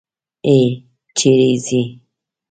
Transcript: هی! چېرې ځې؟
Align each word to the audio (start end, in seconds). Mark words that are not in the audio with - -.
هی! 0.45 0.61
چېرې 1.17 1.51
ځې؟ 1.65 1.81